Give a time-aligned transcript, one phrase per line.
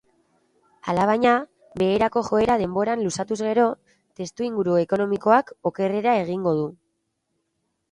[0.93, 1.33] Alabaina,
[1.81, 3.67] beherako joera denboran luzatuz gero,
[4.21, 6.69] testuinguru ekonomikoak okerrera egingo du.